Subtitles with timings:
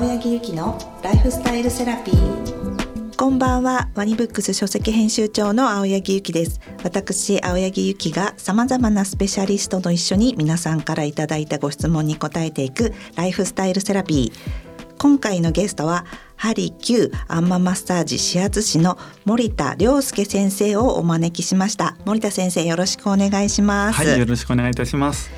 [0.00, 3.16] 青柳ゆきのライフスタイルセラピー。
[3.18, 3.90] こんばんは。
[3.94, 6.58] ワニブックス書籍編集長の青柳ゆきです。
[6.82, 14.96] 私青柳ゆきが様々なスペシャリストと一緒に皆さんからいただいたご質問に答えていくライフスタイルセラピー。
[14.96, 18.96] 今回のゲストはハリキューアンママッサージ指圧師の
[19.26, 21.94] 森田亮介先生をお招きしました。
[22.06, 23.98] 森田先生よろしくお願いします。
[23.98, 25.30] はいよろしくお願いいたします。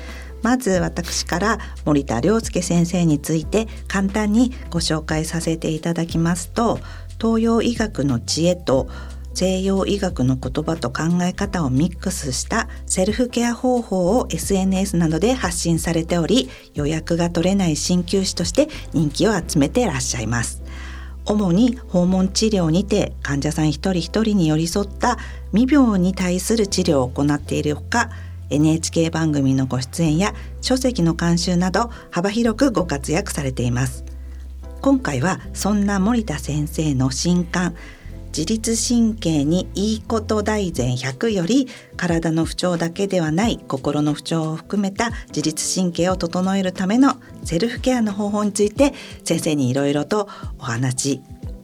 [0.43, 6.79] まず私から森田亮介先生について簡単にご紹介させていただきますと
[7.19, 8.87] 東洋医学の知恵と
[9.33, 20.61] 西洋医学の言葉と考え方をミックスしたセルフケア方法を SNS などで発信されており予約が取れない鍼灸師として人気を集めていらっしゃいます。
[21.25, 25.17] 主に訪問治療にて患者さん一人一人に寄り添った
[25.53, 28.09] 未病に対する治療を行っているほか
[28.53, 34.05] NHK 番組のご出演や書籍の監修など幅広くご活躍されています。
[34.81, 37.75] 今回はそんな森田先生の新刊
[38.35, 50.27] 自律神経にいいこと大全100より体の不調だけではない心の不調を含めた自律神経を整えるためのセルフケアの方法について先生にいろいろと
[50.57, 51.21] お話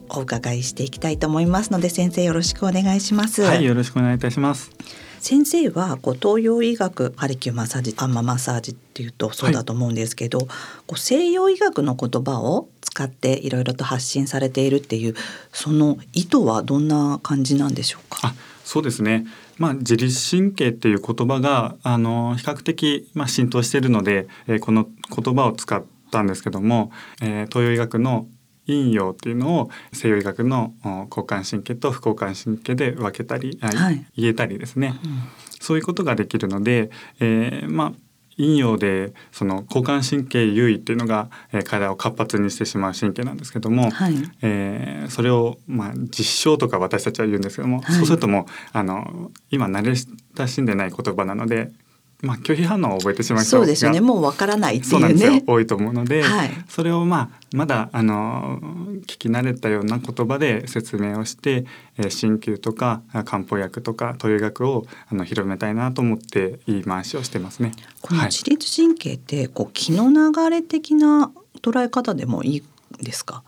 [0.10, 3.42] お伺いしていきたいと思いますので先生よろしくお願いします。
[3.42, 4.72] はいよろしくお願いいたします。
[5.20, 15.16] 先生はこう東洋医学ハリキューマッサージアンママッサージっていうとそうだと思うんですけど、はい、こう西洋医学の言葉を使っていろいろと発信されているっていう
[15.52, 18.20] その意図はどんな感じなんでしょうか？
[18.24, 19.26] あそうですね。
[19.58, 28.28] まあ、自律神経っていう言葉があの比較的、まあ、浸透しているので、えー、この言葉を使ったんですけども、えー、東洋医学の
[28.70, 30.74] 陰陽っていうのを西洋医学の
[31.10, 35.20] 交感神経と副交感神経で分けたり、はい、言えたりですね、うん、
[35.60, 37.94] そういうことができるので、えー、まあ
[38.38, 49.94] 陰陽でその交感神経優位っていうのが、えー、体を活発にしてしまう神経なんですけども、はい、えー、それを、まあ、実証とか私たちは言うんですけども、はい、そうするともうあの今慣れ
[50.38, 51.72] 親しんでない言葉なので
[52.22, 54.02] まあ、拒否反応を覚えてしまうそうですよね。
[54.02, 55.44] もうわからないっていうね。
[55.48, 58.60] 多いと思うので、はい、それをまあまだあの
[59.08, 61.66] 聞き慣れたような言葉で説明をして、
[61.98, 67.72] えー、鍼灸とか漢方薬とか東洋医学をあの広めたいなと思って言い回しをしてますね。
[68.02, 71.32] この自律神経って、こう気の流れ的な
[71.62, 72.64] 捉え方でもいい
[73.02, 73.44] ですか？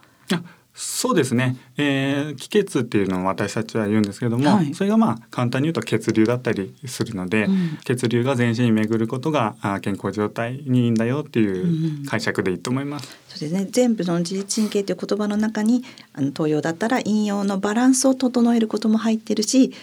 [0.74, 13.04] そうですね、えー、気血っていうのを私たちは言うんですけども、はい、それがまあ簡単に言うと血流だったりするので、うん、血流が全身に巡ることが健康状態にいいんだよっていう解釈でいいと思います。
[13.04, 13.68] うん、そうですね。
[13.70, 15.84] 全部の自律神経という言葉の中に
[16.14, 19.74] あの東洋だったら陰陽のバランスを整えることも入ってるし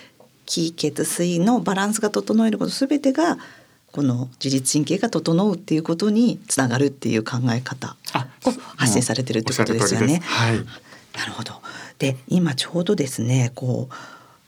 [0.46, 3.36] 気血水のバランスが整えることすべてが
[3.92, 7.96] この自律神経が整うっていうことにつながるっていう考え方
[8.44, 10.20] を発信されてるってことですよね。
[10.24, 10.56] はい、
[11.16, 11.54] なるほど。
[11.98, 13.94] で今ちょうどですねこう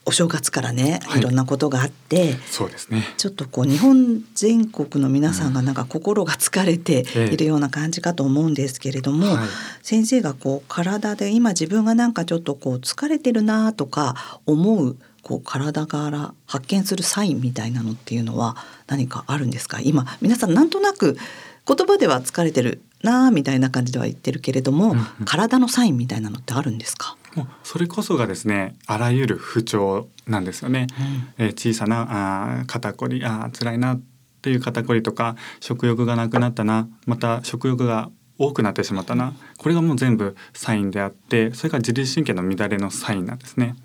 [0.03, 3.03] お正月からね、い、ろんなことがあって、そうですね。
[3.17, 9.47] ちょっとこう日本全国の皆さんがなんか心が疲れているような感じかと思うんですけれども、はい、
[9.83, 19.79] 先生がこう体で今自分がなんかちょっとこう疲れてるなとか思うこう体から発見するサインみたいなのっていうのは何かあるんですか？
[19.81, 21.17] 今皆さんなんとなく
[21.67, 27.17] 言葉では疲れてるなみたいな感じでは言ってるけれども、うんうん、体のサインみたいなのってあるんですか？
[27.35, 30.87] もうそれこそがですねあらゆる不調なんですよね、
[31.39, 34.01] うん、えー、小さなあ肩こりあ辛いなっ
[34.41, 43.75] ていう肩こりとか食欲がなくなったなまた食欲が多くなってしまったなこれがもう全部サインであってそれが自律神経の乱れのサインなんですね。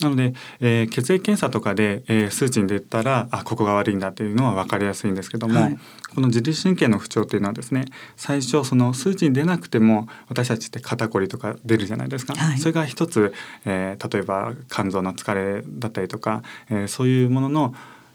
[0.00, 5.78] なので、えー、血液検査とかで、えー、数値に出たらあここが悪いんだっていうのは分かりやすいんですけども、はい、
[6.14, 7.86] この自律神経の不調っていうのはですね
[8.16, 13.32] 最初その数値に出なくても私たちって肩こりとか出るじゃないですか、はい、それが一つ、
[13.64, 17.74] えー、例えば肝臓の疲れだったりとか、えー、そういうものの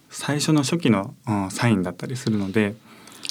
[0.09, 2.75] 最初の初期の、うん、サインだったりするので。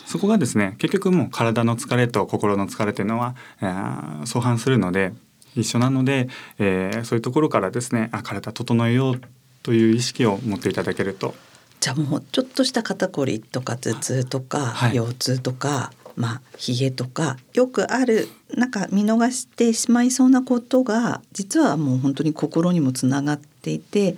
[0.06, 5.12] そこがですね結局もう体の疲れと心の疲れというのは、えー、相反するので
[5.56, 9.20] 一緒なので、えー、そういうところからですねあ体整えよう
[9.62, 11.34] という意識を持っていただけると。
[11.80, 24.16] じゃあもうちょっとした肩こりとか頭痛とか、はい、腰痛とか、まあ冷えとかよくあるなんか見逃してしまいそうなことが実はもう本当に心にもつながっていて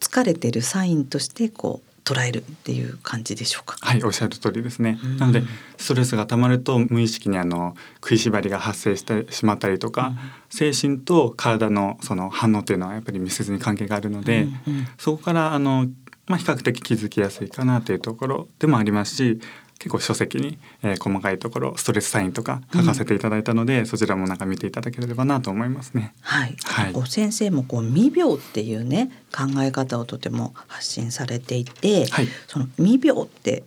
[0.00, 3.76] 疲れてるサインとしてこう捉えるっていう感じでしょうか？
[3.80, 4.98] はい、おっしゃる通りですね。
[5.18, 5.42] なので
[5.76, 10.12] ストレスがたまると無意識にあの食いしばりが発生してしまったりとか、
[10.48, 14.48] 精神と体のその反応というのはやっぱり密接に関係があるので、
[14.96, 15.86] そこからあの
[16.26, 19.40] まあ比較的気づきやすいかなというところでもありますし、
[19.78, 26.14] 結構書籍に、えー、細かいところストレスサインとか書かせていただいたので、うん、そちらもなんか見ていただければなと思いますね。
[26.20, 26.56] はい。
[26.64, 33.62] はい、先生もこう未病っていうね考え方をとても発信されていて、はい、その未病って、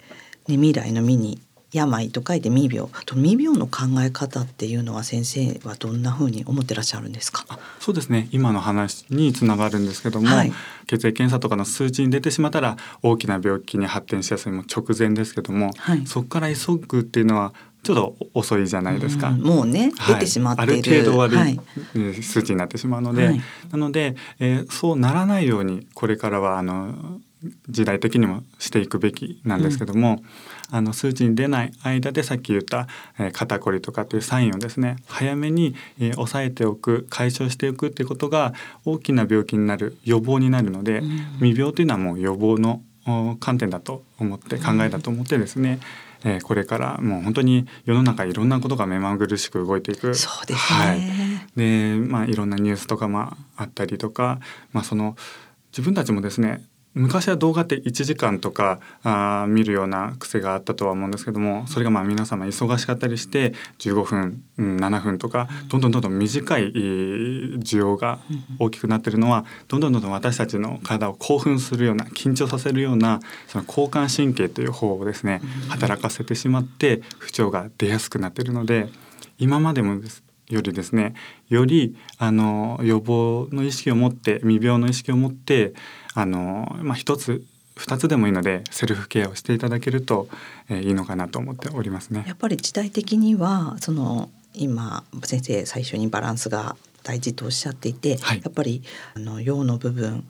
[0.47, 2.89] ね、未来の未に病と書いて未病。
[3.05, 7.45] と未病の考え方っていうのは先生はどんなふうに思ってらっしゃるんですか？
[7.79, 8.27] そうですね。
[8.31, 10.51] 今の話につながるんですけども、はい、
[10.87, 17.53] 血液検査とかの数値に出てしまったら大きな病気に発展しやすいも直前ですけども、はい、そこから急ぐっていうのは
[17.83, 19.29] ちょっと遅いじゃないですか。
[19.29, 21.59] うん、もうね、出てしまってある程度悪い
[22.21, 23.41] 数値になってしまうので、はい、
[23.71, 27.19] なので、えー、そうならないようにこれからはあの
[27.69, 30.23] 時代的にもしていくべきなんですけども、うん、
[30.71, 32.87] あの数値に出ない間でさっき言った、
[33.19, 38.53] えー、肩こりとかっていうサインをですね早めに、えー、抑えておく解消しておくっていうことが
[38.85, 41.09] 大きな病気になる予防になるので、うん、
[41.39, 42.81] 未病というのはもう予防の
[43.39, 45.79] 観点だと思って考えだと思ってですね、
[46.23, 50.15] うん、えー、これからもう本当に世の中いろんなことが目まぐるしく動いていく。
[50.15, 51.01] そうですね、はい、
[51.57, 54.39] でまあいろんなニュースとかもあったりとか、
[54.71, 55.17] まあ、その
[55.71, 68.19] 自分たちもですね昔は動画って1時間とかあ見るような癖があったとは思うんですけどもそれがまあ皆様忙しかったりして15分、うん、7分とかどんどんどんどん短い需要が
[68.59, 78.89] 大きくなってるのはどんどんどんどん私たちの体を興奮するような緊張させるようなその交感神経という方をですね働かせてしまって不調が出やすくなってるので
[79.39, 80.23] 今までもです
[80.53, 81.13] よりですね
[81.49, 85.73] よりあの予防の意識を持って未病の意識を持って
[86.13, 87.43] あの、まあ、一つ
[87.75, 90.27] 二つでもいいのでセルフケアをしていただけると、
[90.69, 92.25] えー、いいのかなと思っておりますね。
[92.27, 98.83] やっぱり時代的にはその今先生最初にバランスが大事とおっしゃっていて、はい、やっぱり
[99.15, 100.25] あの陽の部分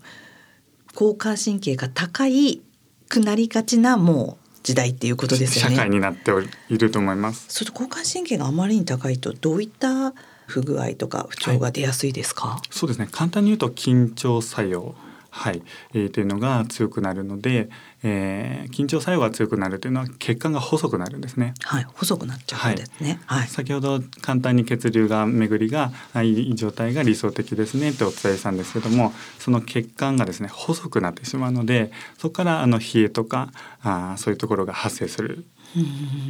[0.94, 2.62] 交感神経が高い
[3.09, 5.75] くなりがちなもう時代っていうことですよね。
[5.75, 6.31] 社会になって
[6.69, 7.45] いると思います。
[7.49, 10.13] それ交感神経があまりに高いとどういった
[10.51, 14.95] 不具合とか不調が出やすいですか、はい、そうですね簡単に言うと緊張作用
[15.33, 15.63] はい、
[15.94, 17.69] えー、というのが強くなるので、
[18.04, 21.54] えー、緊張作用が強くなるというのは血管が細くなるんですね。
[21.63, 23.22] はい、細くなっちゃうんですね。
[23.25, 25.92] はい、はい、先ほど簡単に血流が巡りが
[26.22, 33.51] いい状態が理想的ですねってお伝えしたんですけども、その血管がですね細くなってしまうので、そこからあの冷えとか
[33.81, 35.45] あそういうところが発生する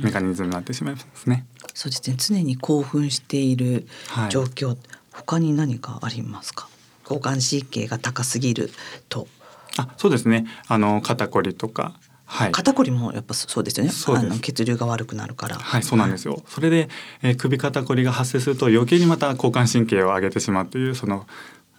[0.03, 1.47] メカニズムになってしまいますね。
[1.73, 2.15] そうですね。
[2.19, 3.87] 常に興奮している
[4.29, 4.77] 状況、はい、
[5.11, 6.69] 他に何かありますか？
[7.11, 8.69] 交感神経が高すぎる
[9.09, 9.27] と。
[9.77, 10.45] あそうですね。
[10.67, 11.93] あの肩こりとか。
[12.25, 13.91] はい、肩こりもやっぱそうですよね。
[14.07, 15.57] あの血流が悪くなるから。
[15.57, 16.87] はいそうなんですよ、はい、それで、
[17.21, 21.27] えー、首肩こりが発生すると余計にまた交感神経を上げてしまうというその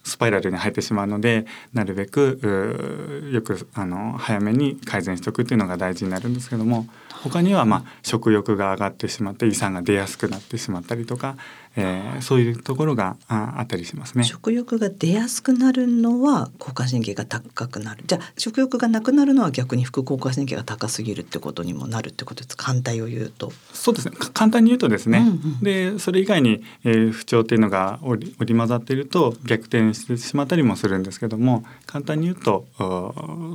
[0.05, 6.87] スパイラルに入ってしまうのでなるべくよくあの早めに改善しておくっていうのが大事になるんですけども
[7.23, 11.37] 他にはまあ食欲が上がってしまって胃酸が出やすくなってしまったりとか
[11.77, 14.25] えー、そういうところがああったりしますね。
[14.25, 18.05] 食欲が出やすくなるのは交感神経が高くなる。
[18.07, 22.65] じゃあ食欲がなくなるのは逆に副交感神経が高すぎるってことにもなるってことですか？
[22.65, 23.53] 反対を言うと。
[23.73, 24.17] そうですね。
[24.35, 25.19] 簡単に言うとですね。
[25.19, 32.67] うんうん、でそれ以外に、えー、不調っていうのが織り織り交ざっていると逆転してしまったりもするんですけども、簡単に言うと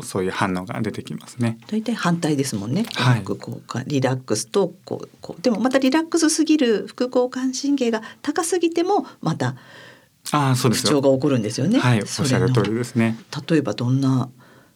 [0.04, 1.58] そういう反応が出てきますね。
[1.68, 2.86] 大体反対ですもんね。
[2.96, 9.56] はい、副交感リラックスとこうこうでもまたリラックスすぎる副交感神経が高すぎてもまた
[10.32, 11.80] あそうです不調が起こるんですよね。
[11.80, 13.18] はい、おっしゃる通りですね。
[13.50, 14.30] 例えばどんな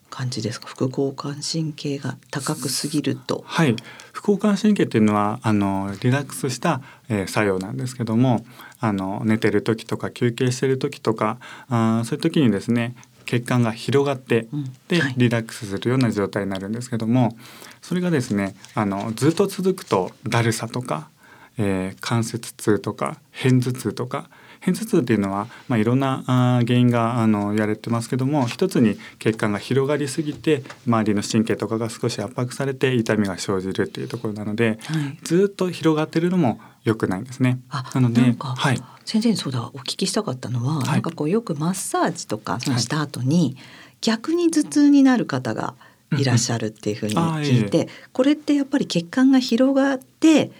[0.09, 0.67] 感じですか？
[0.67, 3.43] 副交感神経が高くすぎると。
[3.45, 3.75] はい、
[4.13, 8.45] 副交感神経っていうのはあのリラックスした、えー、作用なんですけども、
[8.79, 11.37] あの寝てる時とか休憩してる時とか、
[11.69, 12.95] あそういう時にですね、
[13.25, 17.37] 血管が広がって、うん、で、はい、リラックスするような状態になるんですけども、
[17.81, 21.09] それがですね、あのずっと続くとだるさとか。
[21.57, 24.29] えー、関節痛とか片頭痛とか。
[24.63, 37.59] 片頭痛っていうのは、まあ、いろんなあ原因があのやれてますけども一つに血管が広がりすぎて周りの神経とかが少し圧迫されて痛みが生じるっていうところなので、はい、ずっと広がってるのも良くないんですね。
[37.93, 43.57] なのではい、先生にそうだお聞きしたかったのは、はい、なんかこうよくマッサージとかした後に、
[44.01, 45.75] 逆に頭痛になる方が
[46.17, 50.51] いらっしゃるっていうふうに聞いて、これってやっぱり血管が広がって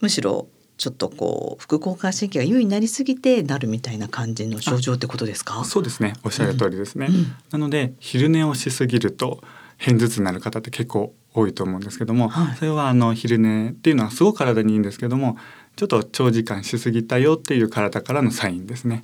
[0.00, 5.64] むしろちょっとこう副交感神経が優位になりすぎてなるみたいな感じの症状ってことですか？
[5.64, 6.12] そうですね。
[6.24, 9.42] おっしゃる通りですね、うんうん、なので昼寝をしすぎると
[9.78, 15.36] 片頭痛になる方って結構多いと思うんですけども、はい、それはあの昼寝っていうのはすごく体にいいんですけども
[15.76, 19.02] ちょっと長時間しすぎたよっていう体からのサインですね。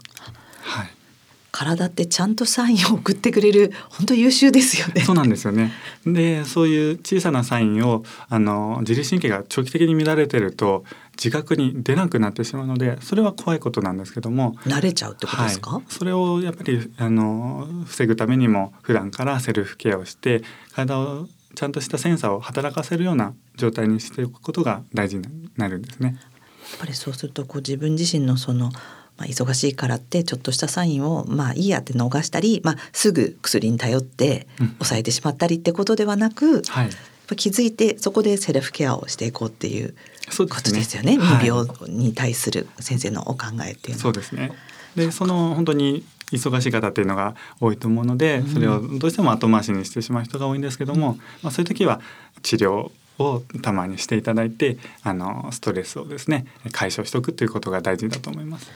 [1.56, 5.02] はい体ってちゃんとサインを送ってくれる本当優秀ですよね。
[5.02, 5.70] そうなんですよね。
[6.04, 10.84] で、そういう小さなサインをあの自律神経が長期的に乱れてると
[11.16, 15.70] 自覚に出なくなってしまうので、それは怖いことなんですけども、慣れちゃうってことですか？
[15.70, 20.42] はい、それをやっぱりあの防ぐためにも普段からセルフケアをして
[20.74, 26.18] 体をちゃんとしたセンサーを働かせるような状態にしておくことが大事になるんですね。
[26.18, 28.72] やっぱりそうするとこう自分自身のその
[29.16, 36.90] まあ、忙しいからってちょっとしたサインをまあいいやって逃したり、まあ、すぐ薬に頼って抑えてしまったりってことではなく、うんはい、
[37.36, 39.94] 気づいてそこでセルフケアをしていこうっていう
[40.36, 43.98] ことですよね、ね、未病に対する先生のお考えっていうのは。
[44.00, 44.52] そうですね。
[44.96, 52.00] でその本当に忙しい方っていうのが多いと思うので、それをどうしても後回しにしてしまう人が多いんですけども、まあ、そういう時は
[52.42, 58.70] 治療をたまにしていただいてあのストレスをですね解消しておくということが大事だと思います。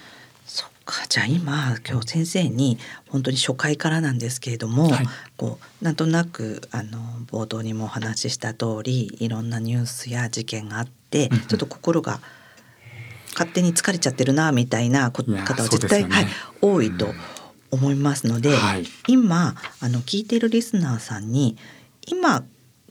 [0.89, 1.07] か。
[1.09, 2.79] じゃあ今今日先生に
[3.11, 6.99] 本当に初回からなんですけれども、はい、こうなんとなくあの
[7.31, 12.21] 冒頭にもお話しした通りいろんなニュースや事件があって、ちょっと心が
[13.35, 16.27] 勝手に疲れちゃってるなみたいな方は絶対、ね、はい、
[16.63, 17.09] 多いと
[17.71, 21.57] 思いますので、はい、今あの聞いているリスナーさんに
[22.07, 22.45] 今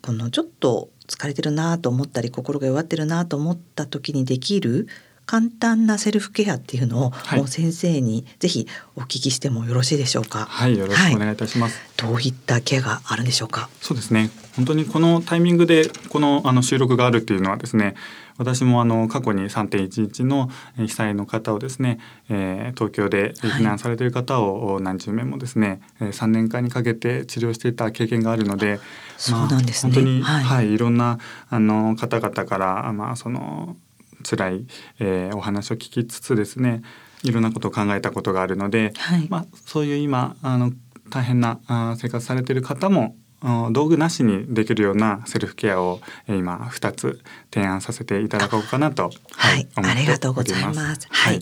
[0.04, 4.88] このちょっと疲れてるなと思ったり心が弱ってるなと思った時にできる
[5.28, 10.48] 簡単なセルフケアっていうのを、はい、もう先生にぜひお聞きしてもよろしいでしょうか？
[10.50, 11.78] はい、よろしくお願いいたします。
[12.02, 13.70] はい、どういったケアがあるんでしょうか？
[13.82, 14.32] そうですね。
[14.56, 17.94] 本当にこのタイミングでこのあの収録があるっていうのはですね。
[18.40, 28.80] 私もあの過去に3.11の被災の方をですね、えー、東京で避難されている方を何十名もですね、はい、3年間にかけて治療していた経験があるので、
[29.18, 29.94] そうなんですね。
[29.94, 31.18] 本当に、はい、はい、いろんな
[31.50, 33.76] あの方々からまあその
[34.24, 34.66] 辛い、
[35.00, 36.82] えー、お話を聞きつつですね
[37.24, 40.72] いろんなことを考えたことがあるので、はい、まあ、そういう今あの
[41.10, 43.16] 大変なあ生活されている方も
[43.72, 47.22] 道具なしにできるようなセルフケアを今2つ
[47.54, 51.08] 提案させていただこうかなと、はい、はい、ありがとうございます。
[51.10, 51.42] はい、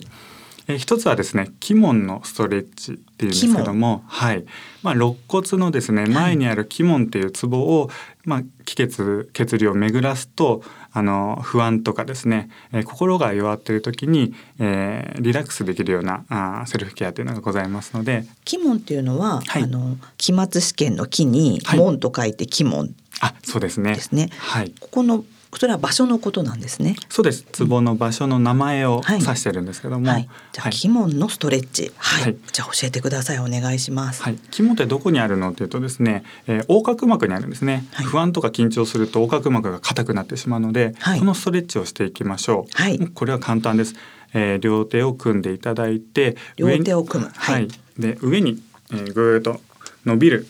[0.68, 4.44] え一つはですね鬼門のストレッチっていうんですけども、はい、
[4.82, 7.90] まあ肋骨のですね前にある鬼門っていうツボを、
[8.24, 18.24] まあ気血血流を巡らすとあの不安とかですね、えー、心が弱っている時に、えー、リラックスできるようなあセルフケアというのがございますので。
[18.52, 23.94] 鬼門っていうのは、はい、あの期末試験の木に門と書いて鬼門、はい、あそうですね。
[23.94, 24.30] ですね。
[24.36, 24.72] はい。
[24.80, 25.24] ここの
[25.58, 26.96] それは場所のことなんですね。
[27.08, 27.44] そうです。
[27.66, 33.38] 壺の場所の名前を指してるんですけども、はい、じゃあ、鬼門のストレッチ、はい、じゃあ教えてください。
[33.38, 34.22] お願いします。
[34.22, 37.84] はい、鬼門ってどこにあるのっていうとですね、えー、横隔膜にあるんですね。
[38.04, 42.82] 不安とか緊張すると横隔膜が硬くなってしまうので、このストレッチをしていきましょう。
[42.82, 43.94] はい、これは簡単です。
[44.34, 47.30] えー、両手を組んでいただいて、両手を組む。
[47.34, 47.68] はい。
[47.98, 49.60] で上に、えー、ぐーっと
[50.04, 50.46] 伸びる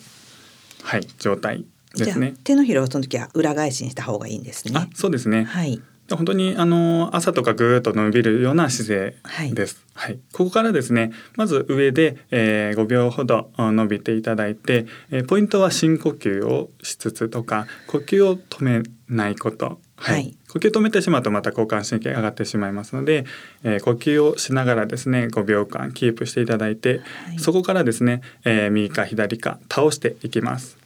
[0.82, 1.64] はい状態
[1.96, 2.34] ですね。
[2.44, 4.88] 手のひらをその時は裏返しにした方がいいんですね。
[4.94, 5.44] そうですね。
[5.44, 5.80] はい。
[6.14, 9.84] 本当にあの朝とかぐーっと伸びるような姿勢です。
[9.94, 19.80] はい、はい、ここからですねまず上で、えー、5秒ほど伸びていただいて、えー、ポイントは深呼吸をしつつとか呼吸を止めないこと。
[19.98, 23.24] はい、はい、呼吸止めてしまうとまた交感神経上がってしまいますので、
[23.64, 30.85] えー、呼吸をしながらですね5秒間キープしていただいて、はい、そこからですね、えー、右か左か倒していきます。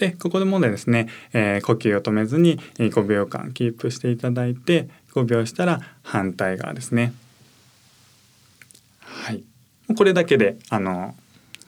[0.00, 7.12] でここでもですね、えー、呼吸を止めずに5秒間キープしていただいて5秒したら反対側ですね。
[9.02, 9.44] はい、
[9.94, 11.14] これだけであの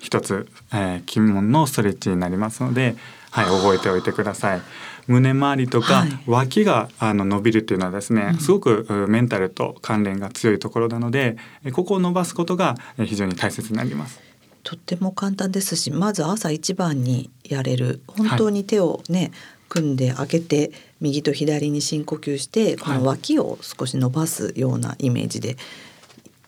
[0.00, 2.96] 一つ、えー、鬼門のストレッチになりますので、
[3.30, 4.62] はい、覚えておいてください。
[5.06, 11.36] 胸周りとか脇が、あの伸びるっていうのはですね、すごくメンタルと関連が強いところなので
[11.72, 14.31] ここを伸ばすことが非常に大切になります。
[14.62, 19.32] とっても簡単ですしまず朝一番にやれる本当に手をね、はい、
[19.68, 25.56] 組んで開けて右と左に深呼吸してこの脇を少し伸ばすようなイメージで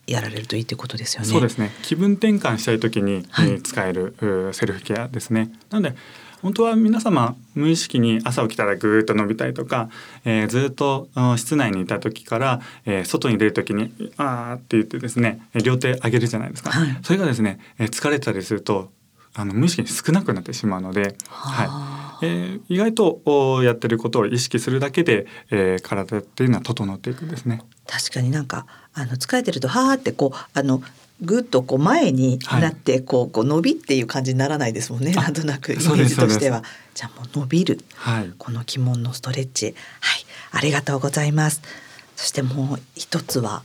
[0.06, 1.28] やられるといいってことですよね。
[1.28, 4.14] そうですね気分転換したい時に、はい、使える
[4.52, 5.50] セルフケアですね。
[5.70, 5.96] なので
[6.44, 9.88] 本当は皆様無意識に朝起きたらぐーっと伸びたりとか、
[10.26, 11.08] えー、ずっと
[11.38, 16.70] 室内にいた時から、えー、外に出る時に「あー」って言ってですね両手上げるじゃないですか。
[16.70, 18.92] はい、それがですね、えー、疲れたりすると
[19.32, 27.62] あの無意識に少なくなってしまうので、はい、えー、意外とやってることを意識するだけで、えー、体っていうのは整っていくんですね。
[27.86, 30.82] 確かになんかあの疲れてるとはーってこうあの
[31.20, 36.62] ぐっとこう前になってこうこう伸びっていう感じにならないですもんね、なんとなくイメージとしては。
[36.94, 39.74] じゃあもう伸びる、はい、この鬼門のストレッチ。
[40.00, 40.26] はい。
[40.52, 41.62] ありがとうございます。
[42.16, 43.62] そしてもう一つは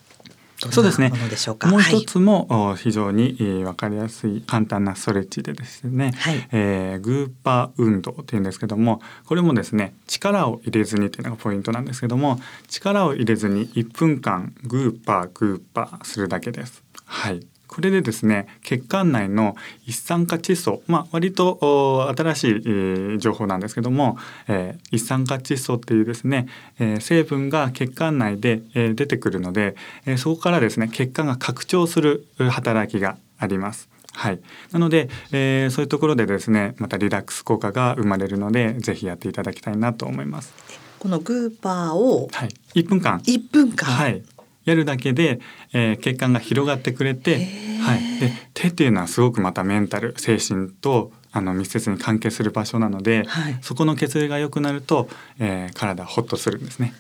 [0.62, 1.70] どんなものでしょうか？
[1.70, 16.84] もう一つも、非常にわかりやすい簡単なストレッチでですね、はい、えー、グーパー運動っていうんですけどもこれもですね力を入れずにというのがポイントなんですけども力を入れずに1分間グーパーグーパーするだけです。
[17.10, 17.46] はい。
[17.68, 26.48] これでですね血管内の一酸化窒素、まあ、割と新しい、えー、情報なんですけども、えー、一酸化窒素っていうですね、
[26.80, 29.76] えー、成分が血管内で、えー、出てくるので、
[30.08, 33.88] えー、そこからですね血管が拡張する働きがあります。
[34.14, 40.54] はい、なので、えー、そういうところでですねまたリラックス効果が生まれるのでぜひやっていただきたいなと思います。
[40.98, 43.20] このグーパーを、はい、1分間。
[43.20, 44.24] 1分間、はい、
[44.70, 45.40] やるだけで、
[45.74, 47.36] えー、血管が広がってくれて、
[47.82, 55.08] はい、で手っていうのはすごくまたメンタル精神とあの密接に関係する場所なので、はい、そこの血流が良くなると、
[55.40, 56.94] えー、体ホッとするんですね。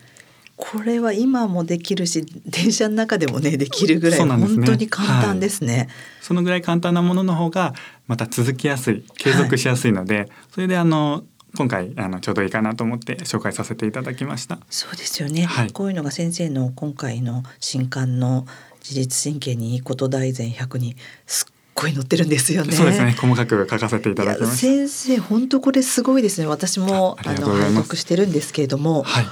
[0.56, 5.88] これは今もできるし電車の中でもねできるぐらい、ね、本当に簡単ですね、はい、
[6.20, 7.74] そのぐらい簡単なものの方が
[8.08, 11.24] また続きやすい継続しやすいので、はい、それであの
[11.56, 14.60] 今回あのちょうどいいかなと思って紹介させていただきました。
[14.70, 15.44] そうですよね。
[15.44, 18.46] はい、こういうのが先生の今回の新刊の
[18.84, 22.74] 自律神経にいいこと大全100にすっごい載ってるんですよね。
[22.74, 23.12] そうですね。
[23.12, 24.58] 細かく書かせていただきます。
[24.58, 26.48] 先生本当これすごいですね。
[26.48, 29.04] 私もあの拝読してるんですけれども。
[29.04, 29.26] はい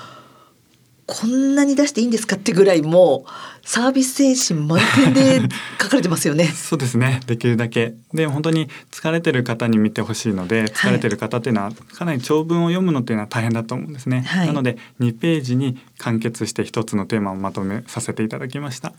[1.07, 3.29] こんなに出していいんですかってぐらいもう
[3.63, 5.41] サービス精神満点で
[5.81, 6.45] 書かれてますよね。
[6.47, 7.21] そうですね。
[7.25, 14.23] できるだけで本当に疲れてる方に見てほしいので、疲れてる方っていうのはかなり長文を読むのっていうのは大変だと思うんですね。
[14.27, 18.91] はい、なので2ページに完結して一つのテーマをまとめさせていただきました。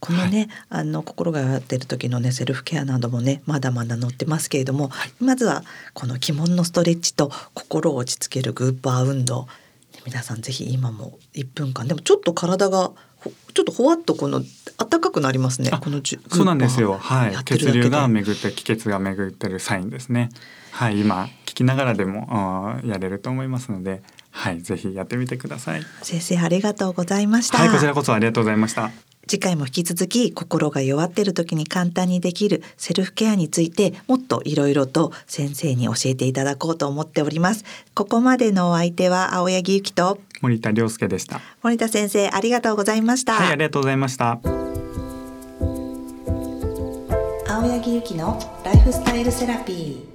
[0.00, 9.48] このね、はい、あの心がやってる時のねセルフケアなどもねまだまだ載ってますけれども、はい、まずはこの鬼門のストレッチと心を落ち着けるグーパー運動
[10.06, 12.92] 皆さんぜひ今も1分間でもちょっと体が
[13.54, 14.42] ちょっとほわっとこの
[14.76, 15.70] 暖かくなりますね。
[15.70, 16.98] このそうなんですよ。
[16.98, 17.44] はい。
[17.44, 20.28] 血流が巡って気血が巡ってるサインですね。
[20.72, 21.00] はい。
[21.00, 24.60] 今聞きながらでもやれると思いますので、はい。
[24.60, 25.82] ぜひやってみてください。
[26.02, 27.58] 先生ありがとうございました。
[27.58, 27.70] はい。
[27.70, 28.90] こちらこそありがとうございました。
[29.26, 37.64] 次回も引き続き心が弱っている時に簡単にできるセルフケアについてもっといろいろと先生に教えていただこうと思っております。
[37.94, 41.40] ここまでのお相手は青柳ゆきと森田亮介でした。
[41.62, 43.34] 森田先生ありがとうございました。
[43.34, 44.40] はいありがとうございました。
[47.46, 50.14] 青柳ゆきのライフスタイルセラピー